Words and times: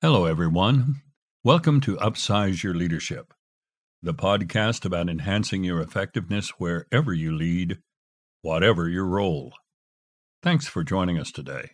Hello, 0.00 0.26
everyone. 0.26 1.02
Welcome 1.42 1.80
to 1.80 1.96
Upsize 1.96 2.62
Your 2.62 2.72
Leadership, 2.72 3.34
the 4.00 4.14
podcast 4.14 4.84
about 4.84 5.08
enhancing 5.08 5.64
your 5.64 5.80
effectiveness 5.80 6.50
wherever 6.50 7.12
you 7.12 7.36
lead, 7.36 7.78
whatever 8.40 8.88
your 8.88 9.06
role. 9.06 9.54
Thanks 10.40 10.68
for 10.68 10.84
joining 10.84 11.18
us 11.18 11.32
today. 11.32 11.70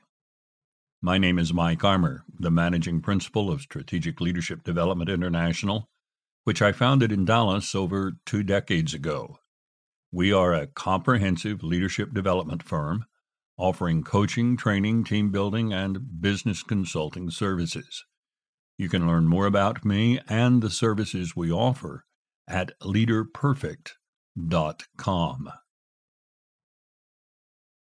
My 1.02 1.18
name 1.18 1.38
is 1.38 1.52
Mike 1.52 1.84
Armour, 1.84 2.24
the 2.38 2.50
managing 2.50 3.02
principal 3.02 3.52
of 3.52 3.60
Strategic 3.60 4.22
Leadership 4.22 4.64
Development 4.64 5.10
International, 5.10 5.90
which 6.44 6.62
I 6.62 6.72
founded 6.72 7.12
in 7.12 7.26
Dallas 7.26 7.74
over 7.74 8.14
two 8.24 8.42
decades 8.42 8.94
ago. 8.94 9.38
We 10.10 10.32
are 10.32 10.54
a 10.54 10.66
comprehensive 10.66 11.62
leadership 11.62 12.14
development 12.14 12.62
firm 12.62 13.04
offering 13.58 14.02
coaching, 14.02 14.56
training, 14.56 15.04
team 15.04 15.30
building, 15.30 15.74
and 15.74 16.22
business 16.22 16.62
consulting 16.62 17.30
services. 17.30 18.04
You 18.76 18.88
can 18.88 19.06
learn 19.06 19.28
more 19.28 19.46
about 19.46 19.84
me 19.84 20.18
and 20.28 20.60
the 20.60 20.70
services 20.70 21.36
we 21.36 21.52
offer 21.52 22.04
at 22.48 22.72
leaderperfect.com. 22.80 25.50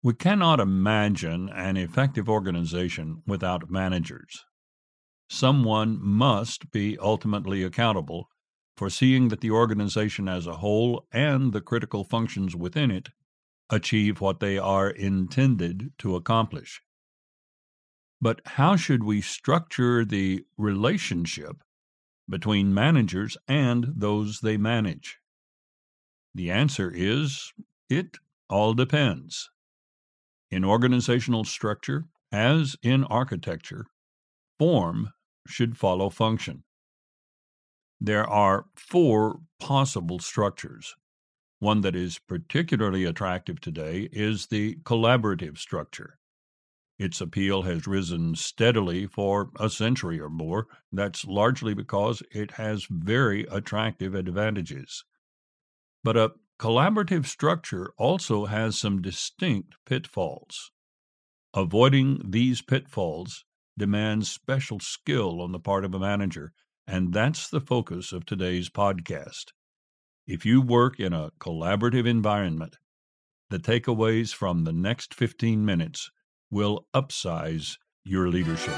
We 0.03 0.15
cannot 0.15 0.59
imagine 0.59 1.47
an 1.49 1.77
effective 1.77 2.27
organization 2.27 3.21
without 3.27 3.69
managers. 3.69 4.45
Someone 5.29 5.99
must 6.01 6.71
be 6.71 6.97
ultimately 6.99 7.63
accountable 7.63 8.27
for 8.75 8.89
seeing 8.89 9.27
that 9.27 9.41
the 9.41 9.51
organization 9.51 10.27
as 10.27 10.47
a 10.47 10.57
whole 10.57 11.05
and 11.11 11.53
the 11.53 11.61
critical 11.61 12.03
functions 12.03 12.55
within 12.55 12.89
it 12.89 13.09
achieve 13.69 14.19
what 14.19 14.39
they 14.39 14.57
are 14.57 14.89
intended 14.89 15.91
to 15.99 16.15
accomplish. 16.15 16.81
But 18.21 18.41
how 18.45 18.75
should 18.75 19.03
we 19.03 19.21
structure 19.21 20.05
the 20.05 20.45
relationship 20.57 21.63
between 22.29 22.73
managers 22.73 23.35
and 23.47 23.87
those 23.95 24.41
they 24.41 24.57
manage? 24.57 25.17
The 26.35 26.51
answer 26.51 26.91
is 26.93 27.51
it 27.89 28.17
all 28.49 28.73
depends. 28.73 29.49
In 30.51 30.63
organizational 30.63 31.45
structure, 31.45 32.05
as 32.31 32.75
in 32.83 33.05
architecture, 33.05 33.85
form 34.59 35.09
should 35.47 35.77
follow 35.77 36.09
function. 36.09 36.63
There 37.99 38.27
are 38.27 38.65
four 38.75 39.39
possible 39.59 40.19
structures. 40.19 40.95
One 41.59 41.81
that 41.81 41.95
is 41.95 42.19
particularly 42.19 43.05
attractive 43.05 43.59
today 43.59 44.09
is 44.11 44.47
the 44.47 44.75
collaborative 44.83 45.57
structure. 45.57 46.17
Its 47.01 47.19
appeal 47.19 47.63
has 47.63 47.87
risen 47.87 48.35
steadily 48.35 49.07
for 49.07 49.49
a 49.59 49.71
century 49.71 50.19
or 50.19 50.29
more. 50.29 50.67
That's 50.91 51.25
largely 51.25 51.73
because 51.73 52.21
it 52.29 52.51
has 52.51 52.85
very 52.91 53.43
attractive 53.45 54.13
advantages. 54.13 55.03
But 56.03 56.15
a 56.15 56.33
collaborative 56.59 57.25
structure 57.25 57.91
also 57.97 58.45
has 58.45 58.77
some 58.77 59.01
distinct 59.01 59.77
pitfalls. 59.83 60.69
Avoiding 61.55 62.21
these 62.23 62.61
pitfalls 62.61 63.45
demands 63.75 64.29
special 64.29 64.79
skill 64.79 65.41
on 65.41 65.53
the 65.53 65.59
part 65.59 65.83
of 65.83 65.95
a 65.95 65.99
manager, 65.99 66.53
and 66.85 67.13
that's 67.13 67.49
the 67.49 67.61
focus 67.61 68.11
of 68.11 68.27
today's 68.27 68.69
podcast. 68.69 69.53
If 70.27 70.45
you 70.45 70.61
work 70.61 70.99
in 70.99 71.13
a 71.13 71.31
collaborative 71.39 72.05
environment, 72.05 72.77
the 73.49 73.57
takeaways 73.57 74.35
from 74.35 74.65
the 74.65 74.71
next 74.71 75.15
15 75.15 75.65
minutes 75.65 76.11
will 76.51 76.85
upsize 76.93 77.77
your 78.03 78.27
leadership. 78.27 78.75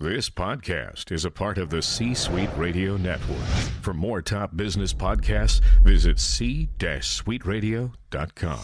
This 0.00 0.30
podcast 0.30 1.10
is 1.10 1.24
a 1.24 1.30
part 1.30 1.58
of 1.58 1.70
the 1.70 1.82
C 1.82 2.14
Suite 2.14 2.56
Radio 2.56 2.96
Network. 2.96 3.44
For 3.82 3.92
more 3.92 4.22
top 4.22 4.56
business 4.56 4.94
podcasts, 4.94 5.60
visit 5.82 6.20
c-suiteradio.com. 6.20 8.60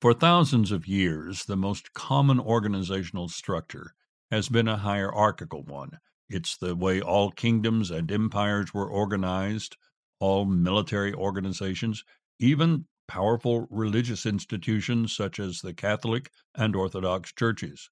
For 0.00 0.14
thousands 0.14 0.70
of 0.70 0.86
years, 0.86 1.44
the 1.44 1.56
most 1.56 1.92
common 1.92 2.38
organizational 2.38 3.28
structure 3.28 3.94
has 4.30 4.48
been 4.48 4.68
a 4.68 4.76
hierarchical 4.76 5.62
one. 5.64 5.98
It's 6.28 6.56
the 6.56 6.76
way 6.76 7.00
all 7.00 7.30
kingdoms 7.30 7.90
and 7.90 8.10
empires 8.10 8.72
were 8.72 8.88
organized, 8.88 9.76
all 10.20 10.44
military 10.44 11.12
organizations, 11.12 12.04
even 12.38 12.86
powerful 13.08 13.66
religious 13.70 14.24
institutions 14.24 15.12
such 15.12 15.40
as 15.40 15.60
the 15.60 15.74
Catholic 15.74 16.30
and 16.54 16.76
Orthodox 16.76 17.32
churches. 17.32 17.90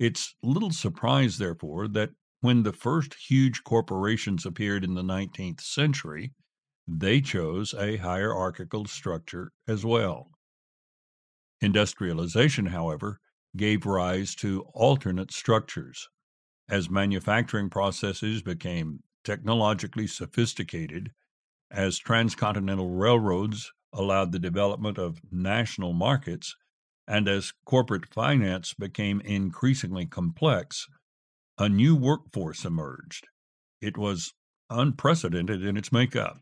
It's 0.00 0.34
little 0.42 0.72
surprise, 0.72 1.38
therefore, 1.38 1.86
that 1.88 2.10
when 2.40 2.64
the 2.64 2.72
first 2.72 3.14
huge 3.14 3.62
corporations 3.64 4.44
appeared 4.44 4.84
in 4.84 4.94
the 4.94 5.02
19th 5.02 5.60
century, 5.60 6.32
they 6.88 7.20
chose 7.20 7.72
a 7.74 7.96
hierarchical 7.96 8.84
structure 8.86 9.52
as 9.66 9.84
well. 9.84 10.30
Industrialization, 11.60 12.66
however, 12.66 13.20
gave 13.56 13.86
rise 13.86 14.34
to 14.36 14.62
alternate 14.74 15.32
structures. 15.32 16.08
As 16.68 16.90
manufacturing 16.90 17.70
processes 17.70 18.42
became 18.42 19.02
technologically 19.24 20.06
sophisticated, 20.06 21.12
as 21.70 21.98
transcontinental 21.98 22.90
railroads 22.90 23.72
allowed 23.92 24.32
the 24.32 24.38
development 24.38 24.98
of 24.98 25.20
national 25.30 25.92
markets, 25.92 26.56
and 27.08 27.28
as 27.28 27.52
corporate 27.64 28.06
finance 28.12 28.74
became 28.74 29.20
increasingly 29.20 30.06
complex, 30.06 30.86
a 31.58 31.68
new 31.68 31.94
workforce 31.94 32.64
emerged. 32.64 33.28
It 33.80 33.96
was 33.96 34.34
unprecedented 34.70 35.64
in 35.64 35.76
its 35.76 35.92
makeup. 35.92 36.40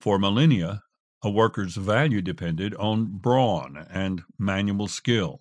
For 0.00 0.18
millennia, 0.18 0.82
a 1.22 1.30
worker's 1.30 1.76
value 1.76 2.22
depended 2.22 2.74
on 2.76 3.18
brawn 3.18 3.86
and 3.90 4.22
manual 4.38 4.88
skill. 4.88 5.40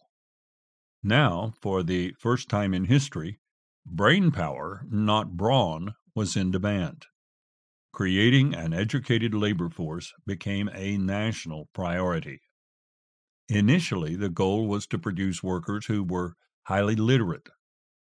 Now, 1.01 1.53
for 1.61 1.81
the 1.81 2.13
first 2.19 2.49
time 2.49 2.73
in 2.73 2.85
history, 2.85 3.39
brain 3.85 4.31
power, 4.31 4.85
not 4.89 5.37
brawn, 5.37 5.95
was 6.13 6.35
in 6.35 6.51
demand. 6.51 7.05
Creating 7.93 8.53
an 8.53 8.73
educated 8.73 9.33
labor 9.33 9.69
force 9.69 10.13
became 10.25 10.69
a 10.73 10.97
national 10.97 11.69
priority. 11.73 12.41
Initially, 13.47 14.15
the 14.15 14.29
goal 14.29 14.67
was 14.67 14.85
to 14.87 14.99
produce 14.99 15.41
workers 15.41 15.87
who 15.87 16.03
were 16.03 16.35
highly 16.63 16.95
literate. 16.95 17.49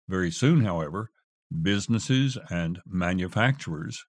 Very 0.08 0.30
soon, 0.30 0.64
however, 0.64 1.10
businesses 1.62 2.36
and 2.50 2.80
manufacturers 2.86 4.04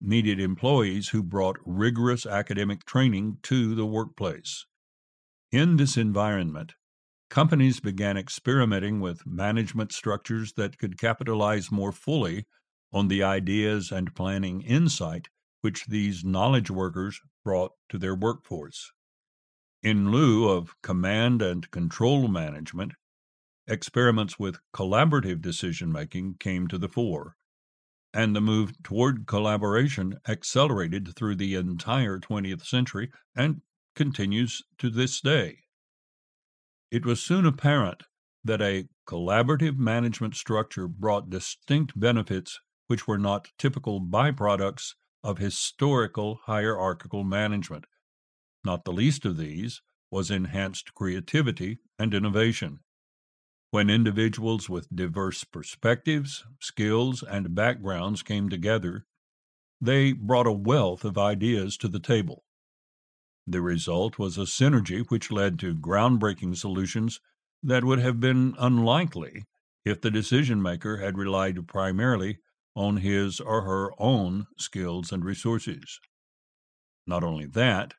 needed 0.00 0.40
employees 0.40 1.08
who 1.08 1.22
brought 1.22 1.56
rigorous 1.64 2.24
academic 2.26 2.84
training 2.84 3.38
to 3.42 3.74
the 3.74 3.86
workplace. 3.86 4.66
In 5.50 5.76
this 5.76 5.96
environment, 5.96 6.74
companies 7.30 7.80
began 7.80 8.16
experimenting 8.16 9.00
with 9.00 9.26
management 9.26 9.92
structures 9.92 10.52
that 10.54 10.78
could 10.78 10.98
capitalize 10.98 11.70
more 11.70 11.92
fully 11.92 12.46
on 12.92 13.08
the 13.08 13.22
ideas 13.22 13.90
and 13.90 14.14
planning 14.14 14.62
insight 14.62 15.28
which 15.60 15.86
these 15.86 16.24
knowledge 16.24 16.70
workers 16.70 17.20
brought 17.44 17.72
to 17.88 17.98
their 17.98 18.14
workforce. 18.14 18.92
In 19.82 20.10
lieu 20.10 20.48
of 20.48 20.74
command 20.82 21.42
and 21.42 21.70
control 21.70 22.28
management, 22.28 22.92
experiments 23.66 24.38
with 24.38 24.60
collaborative 24.74 25.40
decision 25.40 25.90
making 25.90 26.34
came 26.34 26.68
to 26.68 26.78
the 26.78 26.88
fore, 26.88 27.36
and 28.12 28.36
the 28.36 28.40
move 28.40 28.82
toward 28.82 29.26
collaboration 29.26 30.20
accelerated 30.28 31.14
through 31.16 31.34
the 31.36 31.54
entire 31.54 32.18
20th 32.18 32.64
century 32.64 33.10
and 33.34 33.62
continues 33.94 34.62
to 34.78 34.90
this 34.90 35.20
day. 35.20 35.63
It 36.90 37.04
was 37.04 37.22
soon 37.22 37.46
apparent 37.46 38.02
that 38.44 38.60
a 38.60 38.88
collaborative 39.06 39.76
management 39.76 40.36
structure 40.36 40.86
brought 40.86 41.30
distinct 41.30 41.98
benefits 41.98 42.60
which 42.86 43.08
were 43.08 43.18
not 43.18 43.48
typical 43.58 44.00
byproducts 44.00 44.94
of 45.22 45.38
historical 45.38 46.40
hierarchical 46.44 47.24
management. 47.24 47.86
Not 48.64 48.84
the 48.84 48.92
least 48.92 49.24
of 49.24 49.36
these 49.36 49.82
was 50.10 50.30
enhanced 50.30 50.94
creativity 50.94 51.78
and 51.98 52.14
innovation. 52.14 52.80
When 53.70 53.90
individuals 53.90 54.68
with 54.68 54.94
diverse 54.94 55.42
perspectives, 55.42 56.44
skills, 56.60 57.22
and 57.22 57.54
backgrounds 57.54 58.22
came 58.22 58.48
together, 58.48 59.06
they 59.80 60.12
brought 60.12 60.46
a 60.46 60.52
wealth 60.52 61.04
of 61.04 61.18
ideas 61.18 61.76
to 61.78 61.88
the 61.88 61.98
table. 61.98 62.43
The 63.46 63.60
result 63.60 64.18
was 64.18 64.38
a 64.38 64.42
synergy 64.42 65.04
which 65.08 65.30
led 65.30 65.58
to 65.58 65.74
groundbreaking 65.74 66.56
solutions 66.56 67.20
that 67.62 67.84
would 67.84 67.98
have 67.98 68.20
been 68.20 68.54
unlikely 68.58 69.44
if 69.84 70.00
the 70.00 70.10
decision 70.10 70.62
maker 70.62 70.96
had 70.96 71.18
relied 71.18 71.68
primarily 71.68 72.38
on 72.74 72.98
his 72.98 73.40
or 73.40 73.62
her 73.62 73.90
own 74.00 74.46
skills 74.58 75.12
and 75.12 75.24
resources. 75.24 76.00
Not 77.06 77.22
only 77.22 77.46
that, 77.46 77.94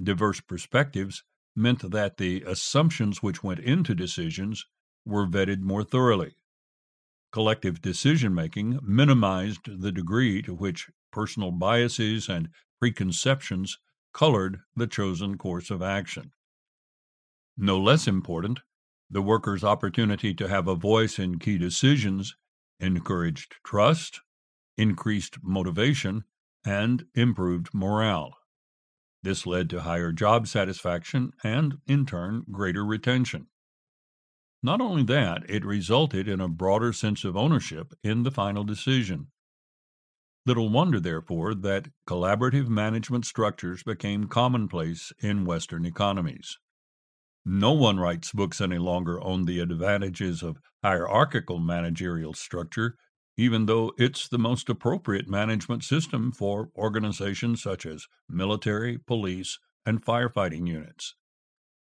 diverse 0.00 0.40
perspectives 0.40 1.24
meant 1.56 1.90
that 1.90 2.18
the 2.18 2.42
assumptions 2.42 3.22
which 3.22 3.42
went 3.42 3.60
into 3.60 3.94
decisions 3.94 4.66
were 5.04 5.26
vetted 5.26 5.60
more 5.60 5.84
thoroughly. 5.84 6.36
Collective 7.32 7.80
decision 7.80 8.34
making 8.34 8.78
minimized 8.82 9.80
the 9.80 9.92
degree 9.92 10.42
to 10.42 10.54
which 10.54 10.90
personal 11.10 11.50
biases 11.50 12.28
and 12.28 12.50
preconceptions 12.78 13.78
colored 14.12 14.60
the 14.76 14.86
chosen 14.86 15.38
course 15.38 15.70
of 15.70 15.82
action. 15.82 16.32
No 17.56 17.78
less 17.78 18.06
important, 18.06 18.60
the 19.10 19.22
worker's 19.22 19.64
opportunity 19.64 20.32
to 20.34 20.48
have 20.48 20.68
a 20.68 20.74
voice 20.74 21.18
in 21.18 21.38
key 21.38 21.58
decisions 21.58 22.36
encouraged 22.80 23.56
trust, 23.64 24.20
increased 24.76 25.36
motivation, 25.42 26.24
and 26.64 27.06
improved 27.14 27.72
morale. 27.74 28.36
This 29.22 29.46
led 29.46 29.70
to 29.70 29.82
higher 29.82 30.12
job 30.12 30.48
satisfaction 30.48 31.32
and, 31.44 31.78
in 31.86 32.06
turn, 32.06 32.44
greater 32.50 32.84
retention. 32.84 33.46
Not 34.62 34.80
only 34.80 35.02
that, 35.04 35.48
it 35.48 35.64
resulted 35.64 36.28
in 36.28 36.40
a 36.40 36.48
broader 36.48 36.92
sense 36.92 37.24
of 37.24 37.36
ownership 37.36 37.94
in 38.02 38.22
the 38.22 38.30
final 38.30 38.64
decision. 38.64 39.31
Little 40.44 40.70
wonder, 40.70 40.98
therefore, 40.98 41.54
that 41.54 41.88
collaborative 42.06 42.66
management 42.66 43.24
structures 43.26 43.84
became 43.84 44.26
commonplace 44.26 45.12
in 45.20 45.44
Western 45.44 45.86
economies. 45.86 46.58
No 47.44 47.72
one 47.72 48.00
writes 48.00 48.32
books 48.32 48.60
any 48.60 48.78
longer 48.78 49.20
on 49.20 49.44
the 49.44 49.60
advantages 49.60 50.42
of 50.42 50.58
hierarchical 50.82 51.58
managerial 51.58 52.34
structure, 52.34 52.96
even 53.36 53.66
though 53.66 53.92
it's 53.98 54.28
the 54.28 54.38
most 54.38 54.68
appropriate 54.68 55.28
management 55.28 55.84
system 55.84 56.32
for 56.32 56.70
organizations 56.76 57.62
such 57.62 57.86
as 57.86 58.06
military, 58.28 58.98
police, 58.98 59.58
and 59.86 60.04
firefighting 60.04 60.66
units. 60.66 61.14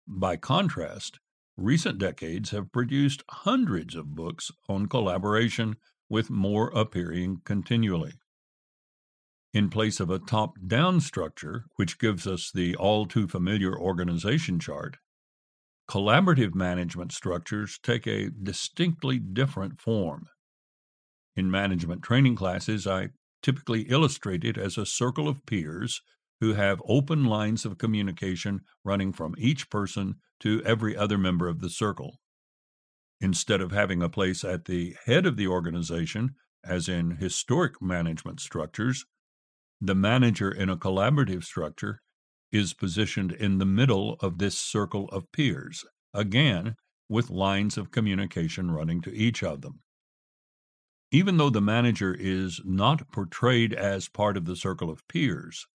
By 0.08 0.38
contrast, 0.38 1.20
recent 1.58 1.98
decades 1.98 2.52
have 2.52 2.72
produced 2.72 3.24
hundreds 3.30 3.96
of 3.96 4.16
books 4.16 4.52
on 4.70 4.88
collaboration, 4.88 5.76
with 6.10 6.30
more 6.30 6.70
appearing 6.70 7.42
continually. 7.44 8.14
In 9.56 9.70
place 9.70 10.02
of 10.02 10.10
a 10.10 10.20
top 10.20 10.58
down 10.68 11.00
structure, 11.00 11.64
which 11.78 11.98
gives 11.98 12.28
us 12.28 12.52
the 12.52 12.76
all 12.76 13.06
too 13.06 13.26
familiar 13.26 13.74
organization 13.74 14.60
chart, 14.60 14.98
collaborative 15.90 16.54
management 16.54 17.14
structures 17.14 17.80
take 17.82 18.06
a 18.06 18.30
distinctly 18.32 19.18
different 19.18 19.80
form. 19.80 20.28
In 21.38 21.50
management 21.50 22.04
training 22.04 22.36
classes, 22.36 22.86
I 22.86 23.12
typically 23.42 23.84
illustrate 23.84 24.44
it 24.44 24.58
as 24.58 24.78
a 24.78 24.86
circle 24.86 25.30
of 25.30 25.46
peers 25.46 26.02
who 26.42 26.56
have 26.56 26.82
open 26.86 27.24
lines 27.24 27.64
of 27.64 27.78
communication 27.78 28.60
running 28.84 29.14
from 29.14 29.36
each 29.38 29.70
person 29.70 30.16
to 30.42 30.62
every 30.66 30.98
other 30.98 31.18
member 31.18 31.48
of 31.48 31.62
the 31.62 31.70
circle. 31.70 32.20
Instead 33.22 33.62
of 33.62 33.72
having 33.72 34.04
a 34.04 34.10
place 34.10 34.44
at 34.44 34.66
the 34.66 34.98
head 35.06 35.26
of 35.26 35.38
the 35.38 35.48
organization, 35.48 36.36
as 36.66 36.90
in 36.90 37.12
historic 37.12 37.82
management 37.82 38.42
structures, 38.42 39.06
the 39.82 39.96
manager 39.96 40.52
in 40.52 40.70
a 40.70 40.78
collaborative 40.78 41.44
structure 41.44 42.02
is 42.52 42.74
positioned 42.74 43.32
in 43.32 43.58
the 43.58 43.66
middle 43.66 44.16
of 44.22 44.38
this 44.38 44.58
circle 44.58 45.10
of 45.10 45.32
peers, 45.32 45.84
again, 46.14 46.76
with 47.10 47.30
lines 47.30 47.78
of 47.78 47.92
communication 47.92 48.72
running 48.72 49.02
to 49.02 49.14
each 49.14 49.44
of 49.44 49.62
them. 49.62 49.82
Even 51.12 51.38
though 51.38 51.50
the 51.50 51.62
manager 51.62 52.16
is 52.18 52.62
not 52.64 53.12
portrayed 53.12 53.74
as 53.74 54.10
part 54.10 54.38
of 54.38 54.46
the 54.46 54.56
circle 54.56 54.90
of 54.90 55.08
peers, 55.08 55.68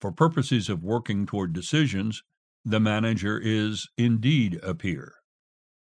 for 0.00 0.12
purposes 0.12 0.68
of 0.68 0.82
working 0.82 1.26
toward 1.26 1.52
decisions, 1.52 2.22
the 2.64 2.80
manager 2.80 3.40
is 3.42 3.88
indeed 3.96 4.58
a 4.62 4.74
peer. 4.74 5.14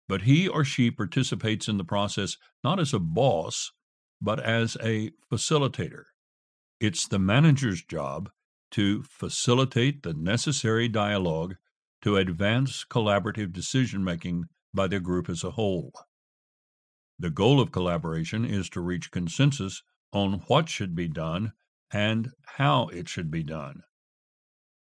But 0.07 0.23
he 0.23 0.47
or 0.47 0.63
she 0.63 0.91
participates 0.91 1.67
in 1.67 1.77
the 1.77 1.83
process 1.83 2.35
not 2.63 2.79
as 2.79 2.93
a 2.93 2.99
boss, 2.99 3.71
but 4.21 4.39
as 4.39 4.75
a 4.83 5.11
facilitator. 5.31 6.05
It's 6.79 7.07
the 7.07 7.19
manager's 7.19 7.83
job 7.83 8.29
to 8.71 9.03
facilitate 9.03 10.03
the 10.03 10.13
necessary 10.13 10.87
dialogue 10.87 11.55
to 12.01 12.15
advance 12.15 12.85
collaborative 12.89 13.51
decision 13.51 14.03
making 14.03 14.45
by 14.73 14.87
the 14.87 15.01
group 15.01 15.29
as 15.29 15.43
a 15.43 15.51
whole. 15.51 15.91
The 17.17 17.29
goal 17.29 17.59
of 17.59 17.73
collaboration 17.73 18.45
is 18.45 18.69
to 18.69 18.79
reach 18.79 19.11
consensus 19.11 19.83
on 20.13 20.43
what 20.47 20.69
should 20.69 20.95
be 20.95 21.09
done 21.09 21.51
and 21.91 22.31
how 22.45 22.87
it 22.87 23.09
should 23.09 23.29
be 23.29 23.43
done. 23.43 23.81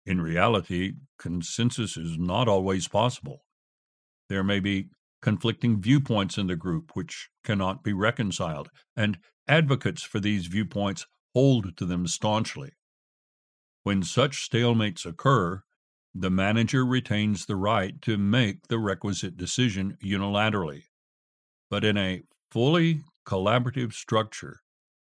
In 0.06 0.20
reality, 0.20 0.92
consensus 1.18 1.96
is 1.96 2.16
not 2.16 2.46
always 2.46 2.86
possible. 2.86 3.44
There 4.28 4.44
may 4.44 4.60
be 4.60 4.90
conflicting 5.20 5.80
viewpoints 5.80 6.38
in 6.38 6.46
the 6.46 6.54
group 6.54 6.92
which 6.94 7.28
cannot 7.42 7.82
be 7.82 7.92
reconciled, 7.92 8.70
and 8.96 9.18
advocates 9.48 10.04
for 10.04 10.20
these 10.20 10.46
viewpoints 10.46 11.06
hold 11.38 11.76
to 11.76 11.86
them 11.86 12.04
staunchly. 12.04 12.72
When 13.84 14.02
such 14.02 14.50
stalemates 14.50 15.06
occur, 15.06 15.62
the 16.12 16.30
manager 16.30 16.84
retains 16.84 17.46
the 17.46 17.54
right 17.54 18.02
to 18.02 18.18
make 18.18 18.66
the 18.66 18.80
requisite 18.80 19.36
decision 19.36 19.96
unilaterally. 20.02 20.82
But 21.70 21.84
in 21.84 21.96
a 21.96 22.24
fully 22.50 23.02
collaborative 23.24 23.92
structure, 23.92 24.62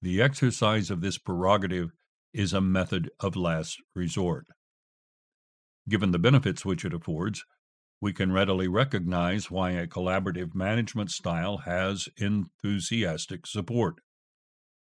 the 0.01 0.21
exercise 0.21 0.91
of 0.91 0.99
this 0.99 1.17
prerogative 1.17 1.91
is 2.33 2.51
a 2.51 2.59
method 2.59 3.09
of 3.21 3.37
last 3.37 3.77
resort. 3.95 4.47
Given 5.87 6.11
the 6.11 6.19
benefits 6.19 6.65
which 6.65 6.83
it 6.83 6.93
affords, 6.93 7.45
we 8.01 8.11
can 8.11 8.33
readily 8.33 8.67
recognize 8.67 9.49
why 9.49 9.71
a 9.71 9.87
collaborative 9.87 10.53
management 10.53 11.11
style 11.11 11.59
has 11.59 12.09
enthusiastic 12.17 13.47
support. 13.47 14.01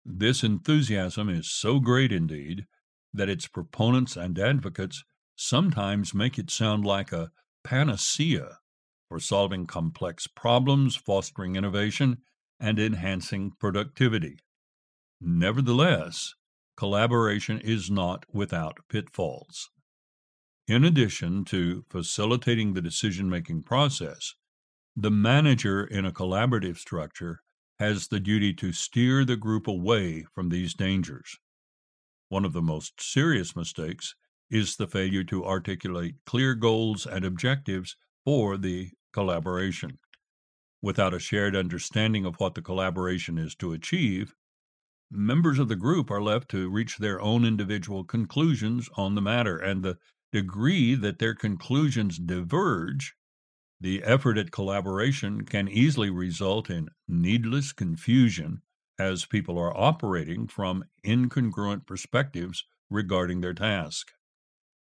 This 0.05 0.43
enthusiasm 0.43 1.29
is 1.29 1.51
so 1.51 1.79
great 1.79 2.11
indeed 2.11 2.67
that 3.11 3.27
its 3.27 3.47
proponents 3.47 4.15
and 4.15 4.37
advocates 4.37 5.03
sometimes 5.35 6.13
make 6.13 6.37
it 6.37 6.51
sound 6.51 6.85
like 6.85 7.11
a 7.11 7.31
panacea 7.63 8.59
for 9.09 9.19
solving 9.19 9.65
complex 9.65 10.27
problems, 10.27 10.95
fostering 10.95 11.55
innovation, 11.55 12.19
and 12.59 12.79
enhancing 12.79 13.51
productivity. 13.59 14.38
Nevertheless, 15.19 16.35
collaboration 16.77 17.59
is 17.59 17.89
not 17.89 18.25
without 18.31 18.77
pitfalls. 18.89 19.71
In 20.67 20.83
addition 20.83 21.45
to 21.45 21.83
facilitating 21.89 22.74
the 22.74 22.81
decision 22.81 23.29
making 23.29 23.63
process, 23.63 24.35
the 24.95 25.12
manager 25.12 25.83
in 25.83 26.05
a 26.05 26.12
collaborative 26.12 26.77
structure 26.77 27.41
has 27.79 28.08
the 28.08 28.20
duty 28.20 28.53
to 28.53 28.72
steer 28.72 29.25
the 29.25 29.36
group 29.36 29.67
away 29.67 30.25
from 30.34 30.50
these 30.50 30.74
dangers. 30.74 31.38
One 32.29 32.46
of 32.46 32.53
the 32.53 32.62
most 32.62 33.01
serious 33.01 33.55
mistakes 33.55 34.15
is 34.50 34.75
the 34.75 34.88
failure 34.88 35.24
to 35.25 35.46
articulate 35.46 36.15
clear 36.25 36.55
goals 36.55 37.05
and 37.05 37.25
objectives 37.25 37.98
for 38.24 38.58
the 38.58 38.91
collaboration. 39.12 40.00
Without 40.82 41.13
a 41.13 41.20
shared 41.20 41.55
understanding 41.55 42.25
of 42.25 42.36
what 42.36 42.55
the 42.55 42.62
collaboration 42.62 43.38
is 43.38 43.55
to 43.55 43.74
achieve, 43.74 44.36
members 45.12 45.60
of 45.60 45.67
the 45.67 45.75
group 45.75 46.12
are 46.12 46.22
left 46.22 46.50
to 46.50 46.70
reach 46.70 46.98
their 46.98 47.20
own 47.22 47.46
individual 47.46 48.03
conclusions 48.03 48.89
on 48.96 49.15
the 49.15 49.22
matter, 49.22 49.58
and 49.58 49.84
the 49.84 49.98
degree 50.32 50.96
that 50.96 51.20
their 51.20 51.34
conclusions 51.34 52.17
diverge, 52.17 53.15
the 53.86 54.01
effort 54.01 54.36
at 54.36 54.50
collaboration 54.50 55.46
can 55.46 55.68
easily 55.70 56.10
result 56.10 56.72
in 56.72 56.89
needless 57.08 57.72
confusion 57.72 58.60
as 58.98 59.27
people 59.27 59.60
are 59.60 59.77
operating 59.77 60.48
from 60.48 60.84
incongruent 61.06 61.86
perspectives 61.86 62.65
regarding 62.89 63.42
their 63.42 63.54
task. 63.54 64.12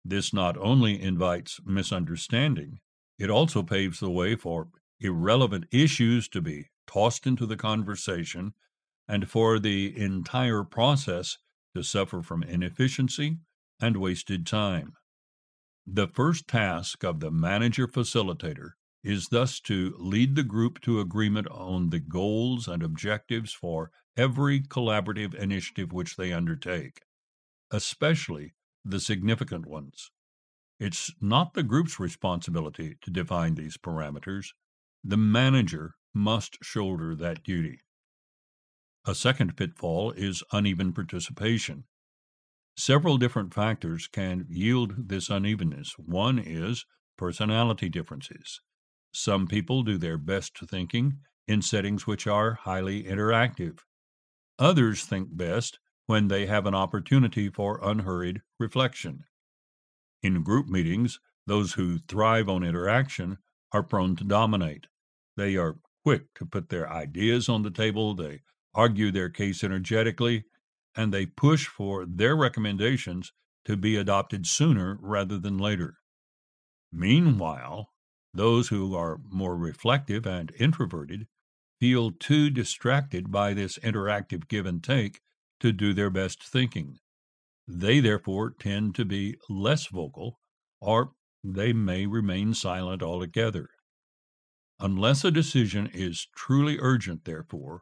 This 0.04 0.34
not 0.34 0.58
only 0.58 1.00
invites 1.00 1.60
misunderstanding, 1.63 2.80
it 3.20 3.30
also 3.30 3.62
paves 3.62 4.00
the 4.00 4.10
way 4.10 4.36
for 4.36 4.70
irrelevant 5.00 5.66
issues 5.72 6.27
to 6.30 6.42
be 6.42 6.66
tossed 6.88 7.27
into 7.27 7.46
the 7.46 7.56
conversation 7.56 8.56
and 9.08 9.30
for 9.30 9.60
the 9.60 9.96
entire 9.96 10.63
process 10.63 11.38
to 11.75 11.84
suffer 11.84 12.24
from 12.24 12.42
inefficiency 12.42 13.38
and 13.80 13.98
wasted 13.98 14.48
time. 14.48 14.94
The 15.86 16.08
first 16.08 16.48
task 16.48 17.04
of 17.04 17.20
the 17.20 17.30
manager 17.30 17.88
facilitator 17.88 18.72
is 19.07 19.29
thus 19.29 19.61
to 19.61 19.95
lead 19.97 20.35
the 20.35 20.43
group 20.43 20.81
to 20.81 20.99
agreement 20.99 21.47
on 21.47 21.91
the 21.91 21.99
goals 21.99 22.67
and 22.67 22.83
objectives 22.83 23.53
for 23.53 23.89
every 24.17 24.59
collaborative 24.59 25.33
initiative 25.33 25.93
which 25.93 26.17
they 26.17 26.33
undertake, 26.33 26.99
especially 27.71 28.53
the 28.83 28.99
significant 28.99 29.65
ones. 29.65 30.11
It's 30.77 31.09
not 31.21 31.53
the 31.53 31.63
group's 31.63 32.01
responsibility 32.01 32.97
to 33.01 33.09
define 33.09 33.55
these 33.55 33.77
parameters. 33.77 34.47
The 35.05 35.15
manager 35.15 35.93
must 36.13 36.57
shoulder 36.61 37.15
that 37.15 37.43
duty. 37.43 37.79
A 39.05 39.15
second 39.15 39.55
pitfall 39.55 40.11
is 40.11 40.43
uneven 40.51 40.91
participation. 40.91 41.85
Several 42.75 43.17
different 43.17 43.53
factors 43.53 44.07
can 44.07 44.45
yield 44.49 45.07
this 45.07 45.29
unevenness. 45.29 45.93
One 45.97 46.37
is 46.39 46.85
personality 47.17 47.87
differences. 47.87 48.59
Some 49.11 49.47
people 49.47 49.83
do 49.83 49.97
their 49.97 50.17
best 50.17 50.57
thinking 50.59 51.19
in 51.47 51.61
settings 51.61 52.05
which 52.05 52.27
are 52.27 52.53
highly 52.53 53.03
interactive. 53.03 53.79
Others 54.59 55.03
think 55.05 55.35
best 55.35 55.79
when 56.05 56.27
they 56.27 56.45
have 56.45 56.65
an 56.65 56.75
opportunity 56.75 57.49
for 57.49 57.79
unhurried 57.83 58.41
reflection. 58.59 59.25
In 60.23 60.43
group 60.43 60.67
meetings, 60.67 61.19
those 61.45 61.73
who 61.73 61.99
thrive 61.99 62.49
on 62.49 62.63
interaction 62.63 63.37
are 63.71 63.83
prone 63.83 64.15
to 64.17 64.23
dominate. 64.23 64.87
They 65.35 65.55
are 65.55 65.77
quick 66.03 66.33
to 66.35 66.45
put 66.45 66.69
their 66.69 66.89
ideas 66.89 67.49
on 67.49 67.63
the 67.63 67.71
table, 67.71 68.13
they 68.13 68.41
argue 68.73 69.11
their 69.11 69.29
case 69.29 69.63
energetically, 69.63 70.45
and 70.95 71.13
they 71.13 71.25
push 71.25 71.67
for 71.67 72.05
their 72.05 72.35
recommendations 72.35 73.33
to 73.65 73.75
be 73.75 73.95
adopted 73.95 74.47
sooner 74.47 74.97
rather 75.01 75.37
than 75.37 75.57
later. 75.57 75.97
Meanwhile, 76.91 77.91
those 78.38 78.70
who 78.70 78.96
are 78.96 79.20
more 79.29 79.58
reflective 79.58 80.25
and 80.25 80.51
introverted 80.58 81.27
feel 81.79 82.12
too 82.12 82.50
distracted 82.50 83.32
by 83.32 83.53
this 83.53 83.77
interactive 83.79 84.48
give 84.48 84.65
and 84.65 84.84
take 84.84 85.22
to 85.60 85.72
do 85.72 85.94
their 85.94 86.10
best 86.10 86.44
thinking. 86.44 86.98
They 87.67 88.00
therefore 88.00 88.51
tend 88.51 88.96
to 88.96 89.06
be 89.06 89.36
less 89.50 89.88
vocal, 89.88 90.39
or 90.79 91.12
they 91.44 91.74
may 91.74 92.06
remain 92.06 92.53
silent 92.53 93.03
altogether. 93.03 93.70
Unless 94.79 95.24
a 95.24 95.32
decision 95.32 95.88
is 95.94 96.27
truly 96.36 96.77
urgent, 96.79 97.25
therefore, 97.25 97.82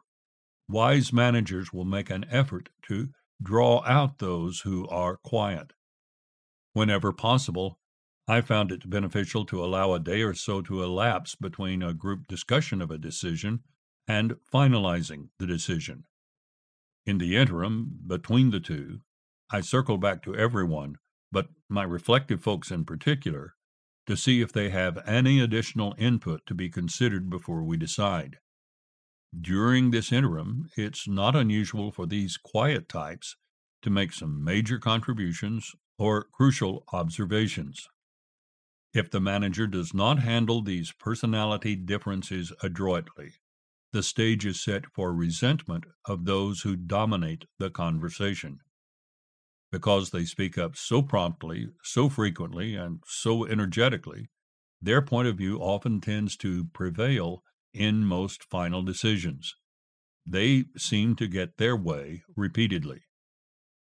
wise 0.68 1.12
managers 1.12 1.72
will 1.72 1.84
make 1.84 2.10
an 2.10 2.24
effort 2.30 2.70
to 2.82 3.10
draw 3.42 3.84
out 3.84 4.18
those 4.18 4.60
who 4.60 4.88
are 4.88 5.18
quiet. 5.18 5.72
Whenever 6.72 7.12
possible, 7.12 7.78
I 8.28 8.40
found 8.40 8.72
it 8.72 8.90
beneficial 8.90 9.44
to 9.46 9.64
allow 9.64 9.92
a 9.92 10.00
day 10.00 10.22
or 10.22 10.34
so 10.34 10.60
to 10.62 10.82
elapse 10.82 11.36
between 11.36 11.82
a 11.82 11.94
group 11.94 12.26
discussion 12.26 12.82
of 12.82 12.90
a 12.90 12.98
decision 12.98 13.60
and 14.08 14.36
finalizing 14.52 15.28
the 15.38 15.46
decision. 15.46 16.04
In 17.04 17.18
the 17.18 17.36
interim, 17.36 18.00
between 18.04 18.50
the 18.50 18.58
two, 18.58 19.00
I 19.50 19.60
circle 19.60 19.96
back 19.96 20.24
to 20.24 20.34
everyone, 20.34 20.96
but 21.30 21.48
my 21.68 21.84
reflective 21.84 22.42
folks 22.42 22.72
in 22.72 22.84
particular, 22.84 23.54
to 24.06 24.16
see 24.16 24.40
if 24.40 24.52
they 24.52 24.70
have 24.70 24.98
any 25.06 25.38
additional 25.40 25.94
input 25.96 26.44
to 26.46 26.54
be 26.54 26.68
considered 26.68 27.30
before 27.30 27.62
we 27.62 27.76
decide. 27.76 28.38
During 29.40 29.92
this 29.92 30.10
interim, 30.10 30.68
it's 30.76 31.06
not 31.06 31.36
unusual 31.36 31.92
for 31.92 32.06
these 32.06 32.36
quiet 32.36 32.88
types 32.88 33.36
to 33.82 33.90
make 33.90 34.12
some 34.12 34.42
major 34.42 34.78
contributions 34.78 35.76
or 35.96 36.24
crucial 36.24 36.84
observations. 36.92 37.88
If 38.96 39.10
the 39.10 39.20
manager 39.20 39.66
does 39.66 39.92
not 39.92 40.20
handle 40.20 40.62
these 40.62 40.90
personality 40.90 41.76
differences 41.76 42.50
adroitly, 42.62 43.34
the 43.92 44.02
stage 44.02 44.46
is 44.46 44.64
set 44.64 44.86
for 44.86 45.12
resentment 45.12 45.84
of 46.06 46.24
those 46.24 46.62
who 46.62 46.76
dominate 46.76 47.44
the 47.58 47.68
conversation. 47.68 48.60
Because 49.70 50.12
they 50.12 50.24
speak 50.24 50.56
up 50.56 50.76
so 50.76 51.02
promptly, 51.02 51.68
so 51.82 52.08
frequently, 52.08 52.74
and 52.74 53.02
so 53.06 53.44
energetically, 53.44 54.30
their 54.80 55.02
point 55.02 55.28
of 55.28 55.36
view 55.36 55.58
often 55.58 56.00
tends 56.00 56.34
to 56.38 56.64
prevail 56.72 57.42
in 57.74 58.06
most 58.06 58.44
final 58.44 58.82
decisions. 58.82 59.54
They 60.24 60.64
seem 60.78 61.16
to 61.16 61.28
get 61.28 61.58
their 61.58 61.76
way 61.76 62.22
repeatedly. 62.34 63.02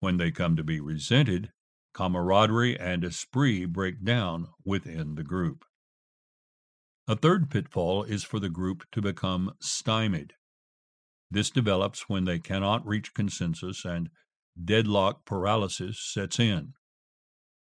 When 0.01 0.17
they 0.17 0.31
come 0.31 0.57
to 0.57 0.63
be 0.65 0.81
resented, 0.81 1.53
camaraderie 1.93 2.79
and 2.79 3.03
esprit 3.03 3.65
break 3.65 4.03
down 4.03 4.47
within 4.65 5.15
the 5.15 5.23
group. 5.23 5.65
A 7.07 7.15
third 7.15 7.49
pitfall 7.49 8.03
is 8.03 8.23
for 8.23 8.39
the 8.39 8.49
group 8.49 8.83
to 8.91 9.01
become 9.01 9.53
stymied. 9.59 10.33
This 11.31 11.49
develops 11.49 12.09
when 12.09 12.25
they 12.25 12.39
cannot 12.39 12.85
reach 12.85 13.13
consensus 13.13 13.85
and 13.85 14.09
deadlock 14.63 15.25
paralysis 15.25 15.99
sets 15.99 16.39
in. 16.39 16.73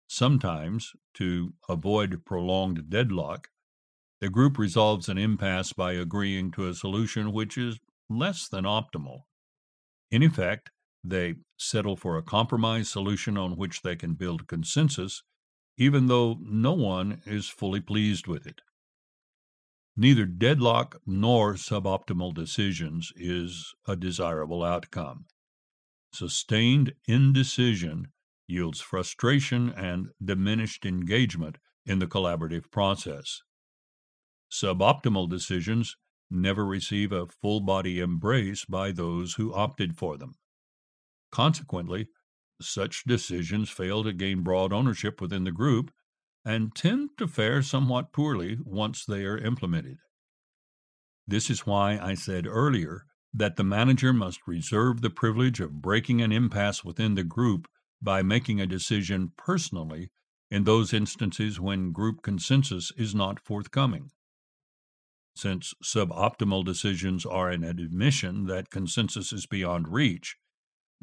Sometimes, 0.09 0.93
to 1.14 1.55
avoid 1.69 2.25
prolonged 2.25 2.91
deadlock, 2.91 3.49
the 4.21 4.29
group 4.29 4.59
resolves 4.59 5.09
an 5.09 5.19
impasse 5.19 5.73
by 5.73 5.95
agreeing 5.95 6.52
to 6.52 6.69
a 6.69 6.75
solution 6.75 7.33
which 7.33 7.59
is 7.59 7.81
less 8.09 8.47
than 8.47 8.64
optimal. 8.64 9.23
In 10.11 10.23
effect, 10.23 10.71
they 11.05 11.35
settle 11.57 11.97
for 11.97 12.17
a 12.17 12.23
compromise 12.23 12.89
solution 12.89 13.37
on 13.37 13.57
which 13.57 13.83
they 13.83 13.97
can 13.97 14.15
build 14.15 14.47
consensus, 14.47 15.23
even 15.77 16.07
though 16.07 16.39
no 16.41 16.73
one 16.73 17.23
is 17.27 17.49
fully 17.49 17.81
pleased 17.81 18.27
with 18.27 18.47
it. 18.47 18.61
Neither 19.97 20.25
deadlock 20.25 21.01
nor 21.07 21.55
suboptimal 21.55 22.35
decisions 22.35 23.13
is 23.17 23.75
a 23.87 23.97
desirable 23.97 24.63
outcome. 24.63 25.27
Sustained 26.15 26.95
indecision 27.07 28.09
yields 28.47 28.81
frustration 28.81 29.71
and 29.71 30.09
diminished 30.23 30.87
engagement 30.87 31.59
in 31.85 31.99
the 31.99 32.07
collaborative 32.07 32.71
process. 32.71 33.41
Suboptimal 34.51 35.29
decisions 35.29 35.97
never 36.31 36.65
receive 36.65 37.13
a 37.13 37.27
full 37.27 37.61
body 37.61 37.99
embrace 37.99 38.65
by 38.65 38.93
those 38.93 39.35
who 39.35 39.55
opted 39.55 39.97
for 39.97 40.17
them. 40.17 40.35
Consequently, 41.33 42.09
such 42.61 43.05
decisions 43.05 43.71
fail 43.71 44.05
to 44.05 44.12
gain 44.12 44.43
broad 44.43 44.73
ownership 44.73 45.21
within 45.21 45.45
the 45.45 45.51
group 45.51 45.91
and 46.45 46.75
tend 46.75 47.11
to 47.17 47.27
fare 47.27 47.62
somewhat 47.62 48.12
poorly 48.12 48.59
once 48.62 49.05
they 49.05 49.25
are 49.25 49.39
implemented. 49.39 49.99
This 51.27 51.49
is 51.51 51.67
why 51.67 51.99
I 51.99 52.15
said 52.15 52.47
earlier 52.47 53.07
that 53.33 53.57
the 53.57 53.65
manager 53.65 54.12
must 54.12 54.41
reserve 54.47 55.01
the 55.01 55.11
privilege 55.11 55.61
of 55.61 55.81
breaking 55.81 56.21
an 56.21 56.33
impasse 56.33 56.85
within 56.85 57.15
the 57.15 57.25
group 57.25 57.67
by 58.03 58.23
making 58.23 58.61
a 58.61 58.67
decision 58.67 59.33
personally 59.39 60.11
in 60.51 60.65
those 60.65 60.93
instances 60.93 61.59
when 61.59 61.93
group 61.93 62.23
consensus 62.23 62.93
is 62.97 63.15
not 63.15 63.41
forthcoming. 63.41 64.11
Since 65.35 65.73
suboptimal 65.83 66.65
decisions 66.65 67.25
are 67.25 67.49
an 67.49 67.65
admission 67.65 68.45
that 68.47 68.69
consensus 68.69 69.33
is 69.33 69.47
beyond 69.47 69.89
reach, 69.89 70.37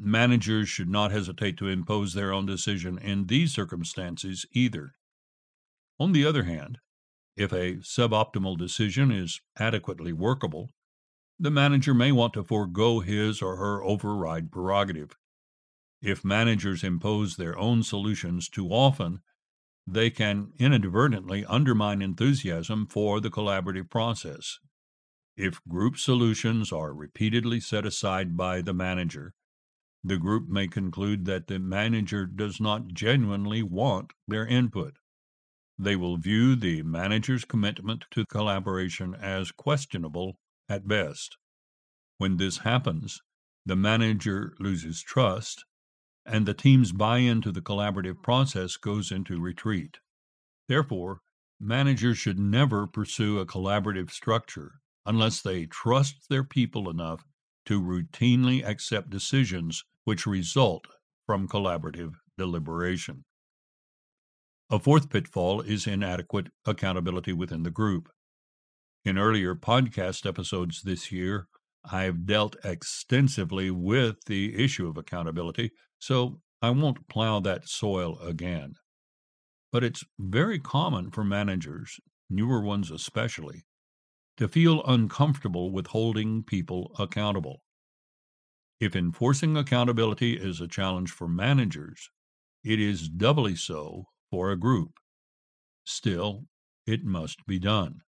managers 0.00 0.68
should 0.68 0.88
not 0.88 1.12
hesitate 1.12 1.58
to 1.58 1.68
impose 1.68 2.14
their 2.14 2.32
own 2.32 2.46
decision 2.46 2.98
in 2.98 3.26
these 3.26 3.52
circumstances 3.52 4.46
either. 4.52 4.94
On 5.98 6.12
the 6.12 6.24
other 6.24 6.44
hand, 6.44 6.78
if 7.36 7.52
a 7.52 7.76
suboptimal 7.76 8.56
decision 8.58 9.10
is 9.10 9.40
adequately 9.58 10.12
workable, 10.12 10.70
the 11.38 11.50
manager 11.50 11.94
may 11.94 12.12
want 12.12 12.32
to 12.34 12.44
forego 12.44 13.00
his 13.00 13.42
or 13.42 13.56
her 13.56 13.82
override 13.84 14.50
prerogative. 14.50 15.10
If 16.02 16.24
managers 16.24 16.82
impose 16.82 17.36
their 17.36 17.58
own 17.58 17.82
solutions 17.82 18.48
too 18.48 18.68
often, 18.70 19.20
they 19.86 20.08
can 20.08 20.52
inadvertently 20.58 21.44
undermine 21.44 22.00
enthusiasm 22.00 22.86
for 22.86 23.20
the 23.20 23.30
collaborative 23.30 23.90
process. 23.90 24.58
If 25.36 25.62
group 25.68 25.98
solutions 25.98 26.72
are 26.72 26.94
repeatedly 26.94 27.60
set 27.60 27.84
aside 27.84 28.36
by 28.36 28.62
the 28.62 28.74
manager, 28.74 29.34
the 30.02 30.16
group 30.16 30.48
may 30.48 30.66
conclude 30.66 31.26
that 31.26 31.46
the 31.46 31.58
manager 31.58 32.26
does 32.26 32.60
not 32.60 32.88
genuinely 32.88 33.62
want 33.62 34.12
their 34.26 34.46
input. 34.46 34.96
They 35.78 35.96
will 35.96 36.16
view 36.16 36.56
the 36.56 36.82
manager's 36.82 37.44
commitment 37.44 38.04
to 38.12 38.26
collaboration 38.26 39.14
as 39.14 39.52
questionable 39.52 40.38
at 40.68 40.88
best. 40.88 41.36
When 42.18 42.36
this 42.36 42.58
happens, 42.58 43.20
the 43.66 43.76
manager 43.76 44.54
loses 44.58 45.02
trust, 45.02 45.64
and 46.24 46.46
the 46.46 46.54
team's 46.54 46.92
buy 46.92 47.18
in 47.18 47.40
to 47.42 47.52
the 47.52 47.62
collaborative 47.62 48.22
process 48.22 48.76
goes 48.76 49.10
into 49.10 49.40
retreat. 49.40 49.98
Therefore, 50.68 51.20
managers 51.58 52.18
should 52.18 52.38
never 52.38 52.86
pursue 52.86 53.38
a 53.38 53.46
collaborative 53.46 54.10
structure 54.10 54.80
unless 55.04 55.42
they 55.42 55.66
trust 55.66 56.28
their 56.28 56.44
people 56.44 56.88
enough 56.88 57.24
to 57.70 57.80
routinely 57.80 58.66
accept 58.66 59.10
decisions 59.10 59.84
which 60.02 60.26
result 60.26 60.88
from 61.24 61.46
collaborative 61.46 62.14
deliberation. 62.36 63.24
A 64.70 64.80
fourth 64.80 65.08
pitfall 65.08 65.60
is 65.60 65.86
inadequate 65.86 66.48
accountability 66.66 67.32
within 67.32 67.62
the 67.62 67.70
group. 67.70 68.08
In 69.04 69.16
earlier 69.16 69.54
podcast 69.54 70.26
episodes 70.26 70.82
this 70.82 71.12
year, 71.12 71.46
I've 71.84 72.26
dealt 72.26 72.56
extensively 72.64 73.70
with 73.70 74.16
the 74.26 74.60
issue 74.60 74.88
of 74.88 74.96
accountability, 74.96 75.70
so 76.00 76.40
I 76.60 76.70
won't 76.70 77.06
plow 77.06 77.38
that 77.38 77.68
soil 77.68 78.18
again. 78.18 78.74
But 79.70 79.84
it's 79.84 80.02
very 80.18 80.58
common 80.58 81.12
for 81.12 81.22
managers, 81.22 82.00
newer 82.28 82.62
ones 82.62 82.90
especially, 82.90 83.62
to 84.40 84.48
feel 84.48 84.82
uncomfortable 84.86 85.70
with 85.70 85.88
holding 85.88 86.42
people 86.42 86.96
accountable. 86.98 87.62
If 88.80 88.96
enforcing 88.96 89.54
accountability 89.54 90.38
is 90.38 90.62
a 90.62 90.66
challenge 90.66 91.10
for 91.10 91.28
managers, 91.28 92.08
it 92.64 92.80
is 92.80 93.10
doubly 93.10 93.54
so 93.54 94.06
for 94.30 94.50
a 94.50 94.56
group. 94.56 94.92
Still, 95.84 96.46
it 96.86 97.04
must 97.04 97.44
be 97.46 97.58
done. 97.58 98.00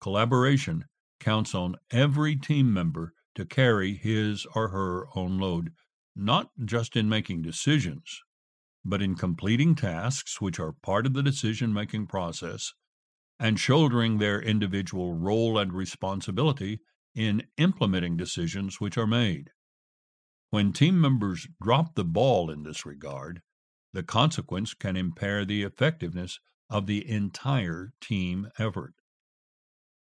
Collaboration 0.00 0.86
counts 1.20 1.54
on 1.54 1.76
every 1.92 2.34
team 2.34 2.74
member 2.74 3.12
to 3.36 3.46
carry 3.46 3.94
his 3.94 4.44
or 4.56 4.70
her 4.70 5.06
own 5.16 5.38
load, 5.38 5.70
not 6.16 6.50
just 6.64 6.96
in 6.96 7.08
making 7.08 7.42
decisions, 7.42 8.22
but 8.84 9.00
in 9.00 9.14
completing 9.14 9.76
tasks 9.76 10.40
which 10.40 10.58
are 10.58 10.72
part 10.72 11.06
of 11.06 11.14
the 11.14 11.22
decision 11.22 11.72
making 11.72 12.08
process 12.08 12.72
and 13.38 13.58
shouldering 13.58 14.18
their 14.18 14.40
individual 14.40 15.14
role 15.14 15.58
and 15.58 15.72
responsibility 15.72 16.80
in 17.14 17.46
implementing 17.56 18.16
decisions 18.16 18.80
which 18.80 18.98
are 18.98 19.06
made. 19.06 19.50
When 20.50 20.72
team 20.72 21.00
members 21.00 21.46
drop 21.62 21.94
the 21.94 22.04
ball 22.04 22.50
in 22.50 22.62
this 22.62 22.86
regard, 22.86 23.42
the 23.92 24.02
consequence 24.02 24.74
can 24.74 24.96
impair 24.96 25.44
the 25.44 25.62
effectiveness 25.62 26.40
of 26.70 26.86
the 26.86 27.08
entire 27.08 27.92
team 28.00 28.48
effort. 28.58 28.94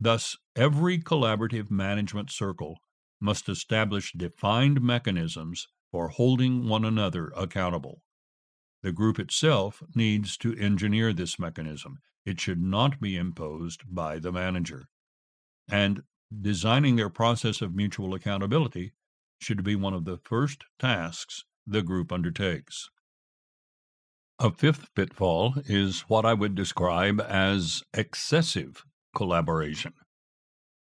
Thus, 0.01 0.37
every 0.55 0.99
collaborative 0.99 1.71
management 1.71 2.31
circle 2.31 2.79
must 3.21 3.49
establish 3.49 4.13
defined 4.13 4.81
mechanisms 4.81 5.67
for 5.91 6.09
holding 6.09 6.69
one 6.69 6.85
another 6.85 7.33
accountable. 7.37 8.03
The 8.83 8.93
group 8.93 9.19
itself 9.19 9.83
needs 9.95 10.37
to 10.39 10.55
engineer 10.55 11.13
this 11.13 11.39
mechanism. 11.39 11.99
It 12.29 12.43
should 12.43 12.61
not 12.61 13.01
be 13.01 13.17
imposed 13.17 13.85
by 13.89 14.19
the 14.19 14.31
manager. 14.31 14.91
And 15.67 16.03
designing 16.31 16.97
their 16.97 17.09
process 17.09 17.63
of 17.63 17.75
mutual 17.75 18.13
accountability 18.13 18.93
should 19.41 19.65
be 19.65 19.75
one 19.75 19.95
of 19.95 20.05
the 20.05 20.19
first 20.19 20.65
tasks 20.79 21.45
the 21.67 21.81
group 21.81 22.13
undertakes. 22.13 22.91
A 24.39 24.51
fifth 24.51 24.95
pitfall 24.95 25.55
is 25.65 26.03
what 26.03 26.27
I 26.27 26.35
would 26.35 26.55
describe 26.55 27.19
as 27.23 27.83
excessive 27.95 28.85
collaboration. 29.17 29.95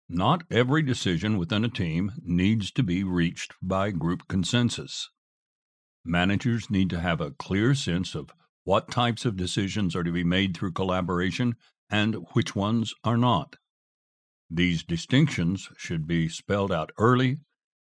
Not 0.08 0.42
every 0.50 0.80
decision 0.80 1.36
within 1.36 1.66
a 1.66 1.68
team 1.68 2.12
needs 2.22 2.70
to 2.70 2.82
be 2.82 3.04
reached 3.04 3.52
by 3.60 3.90
group 3.90 4.26
consensus. 4.26 5.10
Managers 6.02 6.70
need 6.70 6.88
to 6.88 7.00
have 7.00 7.20
a 7.20 7.32
clear 7.32 7.74
sense 7.74 8.14
of 8.14 8.32
what 8.66 8.90
types 8.90 9.24
of 9.24 9.36
decisions 9.36 9.94
are 9.94 10.02
to 10.02 10.10
be 10.10 10.24
made 10.24 10.56
through 10.56 10.72
collaboration 10.72 11.54
and 11.88 12.16
which 12.32 12.56
ones 12.56 12.92
are 13.04 13.16
not. 13.16 13.54
These 14.50 14.82
distinctions 14.82 15.68
should 15.76 16.04
be 16.04 16.28
spelled 16.28 16.72
out 16.72 16.90
early 16.98 17.36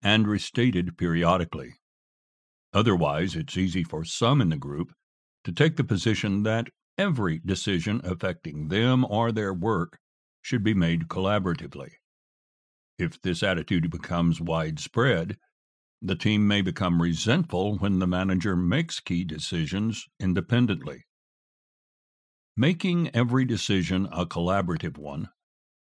and 0.01 0.27
restated 0.27 0.97
periodically. 0.97 1.75
Otherwise, 2.73 3.35
it's 3.35 3.57
easy 3.57 3.83
for 3.83 4.03
some 4.03 4.41
in 4.41 4.49
the 4.49 4.57
group 4.57 4.91
to 5.43 5.51
take 5.51 5.75
the 5.75 5.83
position 5.83 6.41
that 6.43 6.69
every 6.97 7.39
decision 7.45 8.01
affecting 8.03 8.69
them 8.69 9.05
or 9.05 9.31
their 9.31 9.53
work 9.53 9.99
should 10.41 10.63
be 10.63 10.73
made 10.73 11.07
collaboratively. 11.07 11.89
If 12.97 13.21
this 13.21 13.43
attitude 13.43 13.91
becomes 13.91 14.41
widespread, 14.41 15.37
the 16.01 16.15
team 16.15 16.47
may 16.47 16.61
become 16.61 17.01
resentful 17.01 17.77
when 17.77 17.99
the 17.99 18.07
manager 18.07 18.55
makes 18.55 18.99
key 18.99 19.23
decisions 19.23 20.07
independently. 20.19 21.05
Making 22.57 23.09
every 23.15 23.45
decision 23.45 24.07
a 24.11 24.25
collaborative 24.25 24.97
one 24.97 25.29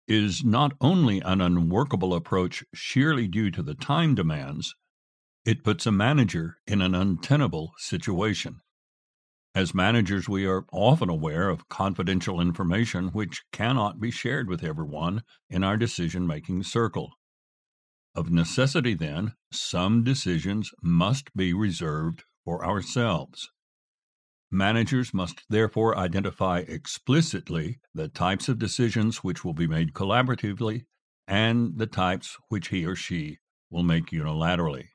is 0.07 0.43
not 0.43 0.73
only 0.79 1.19
an 1.21 1.41
unworkable 1.41 2.13
approach 2.13 2.63
sheerly 2.73 3.27
due 3.27 3.49
to 3.51 3.63
the 3.63 3.75
time 3.75 4.15
demands, 4.15 4.75
it 5.45 5.63
puts 5.63 5.85
a 5.85 5.91
manager 5.91 6.57
in 6.67 6.81
an 6.81 6.93
untenable 6.93 7.73
situation. 7.77 8.61
As 9.55 9.73
managers, 9.73 10.29
we 10.29 10.45
are 10.45 10.65
often 10.71 11.09
aware 11.09 11.49
of 11.49 11.69
confidential 11.69 12.41
information 12.41 13.09
which 13.09 13.43
cannot 13.51 13.99
be 13.99 14.09
shared 14.09 14.47
with 14.47 14.63
everyone 14.63 15.23
in 15.49 15.63
our 15.63 15.77
decision 15.77 16.25
making 16.25 16.63
circle. 16.63 17.13
Of 18.15 18.29
necessity, 18.29 18.93
then, 18.93 19.33
some 19.51 20.03
decisions 20.03 20.71
must 20.81 21.35
be 21.35 21.51
reserved 21.51 22.23
for 22.45 22.63
ourselves. 22.63 23.49
Managers 24.51 25.15
must 25.15 25.41
therefore 25.49 25.97
identify 25.97 26.59
explicitly 26.59 27.79
the 27.93 28.07
types 28.07 28.47
of 28.47 28.59
decisions 28.59 29.23
which 29.23 29.43
will 29.43 29.55
be 29.55 29.65
made 29.65 29.93
collaboratively 29.93 30.85
and 31.27 31.79
the 31.79 31.87
types 31.87 32.37
which 32.49 32.67
he 32.67 32.85
or 32.85 32.95
she 32.95 33.39
will 33.71 33.81
make 33.81 34.07
unilaterally. 34.11 34.89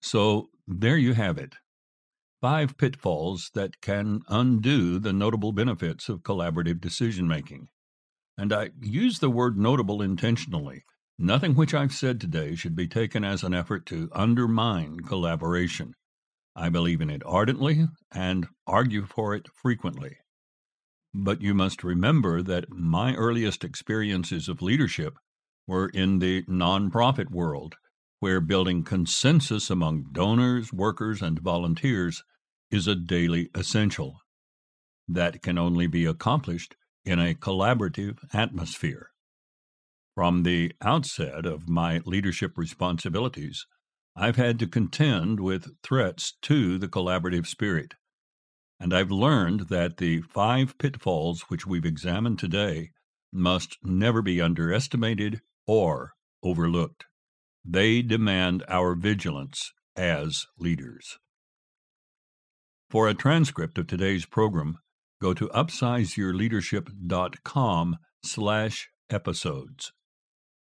So, 0.00 0.50
there 0.68 0.96
you 0.96 1.14
have 1.14 1.36
it 1.36 1.56
five 2.40 2.76
pitfalls 2.76 3.50
that 3.54 3.80
can 3.80 4.20
undo 4.28 5.00
the 5.00 5.12
notable 5.12 5.50
benefits 5.50 6.08
of 6.08 6.22
collaborative 6.22 6.80
decision 6.80 7.26
making. 7.26 7.66
And 8.38 8.52
I 8.52 8.70
use 8.80 9.18
the 9.18 9.30
word 9.30 9.58
notable 9.58 10.02
intentionally 10.02 10.84
Nothing 11.18 11.54
which 11.54 11.72
I've 11.72 11.94
said 11.94 12.20
today 12.20 12.54
should 12.54 12.76
be 12.76 12.86
taken 12.86 13.24
as 13.24 13.42
an 13.42 13.54
effort 13.54 13.86
to 13.86 14.10
undermine 14.12 15.00
collaboration. 15.00 15.94
I 16.54 16.68
believe 16.68 17.00
in 17.00 17.08
it 17.08 17.22
ardently 17.24 17.86
and 18.12 18.48
argue 18.66 19.06
for 19.06 19.34
it 19.34 19.46
frequently. 19.62 20.18
But 21.14 21.40
you 21.40 21.54
must 21.54 21.82
remember 21.82 22.42
that 22.42 22.70
my 22.70 23.14
earliest 23.14 23.64
experiences 23.64 24.48
of 24.48 24.60
leadership 24.60 25.14
were 25.66 25.88
in 25.88 26.18
the 26.18 26.42
nonprofit 26.42 27.30
world, 27.30 27.76
where 28.20 28.40
building 28.40 28.84
consensus 28.84 29.70
among 29.70 30.12
donors, 30.12 30.72
workers, 30.72 31.22
and 31.22 31.38
volunteers 31.38 32.22
is 32.70 32.86
a 32.86 32.94
daily 32.94 33.48
essential. 33.54 34.20
That 35.08 35.40
can 35.40 35.56
only 35.56 35.86
be 35.86 36.04
accomplished 36.04 36.76
in 37.06 37.18
a 37.18 37.34
collaborative 37.34 38.18
atmosphere. 38.34 39.10
From 40.16 40.42
the 40.44 40.72
outset 40.80 41.44
of 41.44 41.68
my 41.68 42.00
leadership 42.06 42.56
responsibilities, 42.56 43.66
I've 44.16 44.36
had 44.36 44.58
to 44.60 44.66
contend 44.66 45.40
with 45.40 45.76
threats 45.82 46.32
to 46.40 46.78
the 46.78 46.88
collaborative 46.88 47.46
spirit. 47.46 47.96
And 48.80 48.94
I've 48.94 49.10
learned 49.10 49.68
that 49.68 49.98
the 49.98 50.22
five 50.22 50.78
pitfalls 50.78 51.42
which 51.48 51.66
we've 51.66 51.84
examined 51.84 52.38
today 52.38 52.92
must 53.30 53.76
never 53.84 54.22
be 54.22 54.40
underestimated 54.40 55.42
or 55.66 56.14
overlooked. 56.42 57.04
They 57.62 58.00
demand 58.00 58.64
our 58.68 58.94
vigilance 58.94 59.70
as 59.96 60.46
leaders. 60.58 61.18
For 62.88 63.06
a 63.06 63.12
transcript 63.12 63.76
of 63.76 63.86
today's 63.86 64.24
program, 64.24 64.78
go 65.20 65.34
to 65.34 65.48
upsizeyourleadership.com 65.48 67.98
slash 68.24 68.88
episodes. 69.10 69.92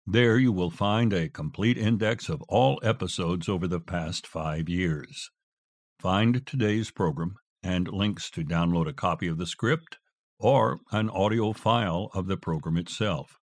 There 0.06 0.38
you 0.38 0.52
will 0.52 0.70
find 0.70 1.14
a 1.14 1.30
complete 1.30 1.78
index 1.78 2.28
of 2.28 2.42
all 2.50 2.78
episodes 2.84 3.48
over 3.48 3.68
the 3.68 3.80
past 3.80 4.28
five 4.28 4.68
years. 4.68 5.32
Find 5.98 6.46
today's 6.46 6.92
program 6.92 7.36
and 7.64 7.88
links 7.88 8.30
to 8.32 8.44
download 8.44 8.90
a 8.90 8.94
copy 8.94 9.30
of 9.30 9.38
the 9.38 9.48
script 9.48 10.00
or 10.38 10.82
an 10.92 11.10
audio 11.10 11.54
file 11.54 12.10
of 12.14 12.28
the 12.28 12.36
program 12.36 12.76
itself. 12.76 13.38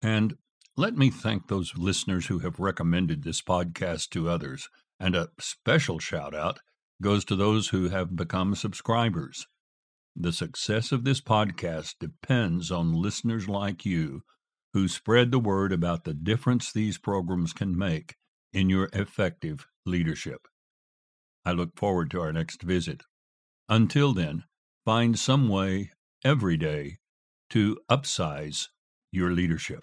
And 0.00 0.38
let 0.74 0.96
me 0.96 1.10
thank 1.10 1.48
those 1.48 1.76
listeners 1.76 2.28
who 2.28 2.38
have 2.38 2.58
recommended 2.58 3.22
this 3.22 3.42
podcast 3.42 4.08
to 4.10 4.30
others, 4.30 4.70
and 4.98 5.14
a 5.14 5.28
special 5.38 5.98
shout 5.98 6.34
out 6.34 6.60
goes 7.02 7.26
to 7.26 7.36
those 7.36 7.68
who 7.68 7.90
have 7.90 8.16
become 8.16 8.54
subscribers. 8.54 9.46
The 10.14 10.32
success 10.32 10.92
of 10.92 11.04
this 11.04 11.20
podcast 11.20 11.96
depends 12.00 12.70
on 12.70 12.94
listeners 12.94 13.48
like 13.48 13.84
you 13.84 14.22
who 14.76 14.88
spread 14.88 15.30
the 15.30 15.38
word 15.38 15.72
about 15.72 16.04
the 16.04 16.12
difference 16.12 16.70
these 16.70 16.98
programs 16.98 17.54
can 17.54 17.78
make 17.78 18.14
in 18.52 18.68
your 18.68 18.90
effective 18.92 19.66
leadership. 19.86 20.46
I 21.46 21.52
look 21.52 21.78
forward 21.78 22.10
to 22.10 22.20
our 22.20 22.30
next 22.30 22.60
visit. 22.60 23.02
Until 23.70 24.12
then, 24.12 24.44
find 24.84 25.18
some 25.18 25.48
way 25.48 25.92
every 26.22 26.58
day 26.58 26.98
to 27.48 27.78
upsize 27.90 28.68
your 29.10 29.30
leadership. 29.30 29.82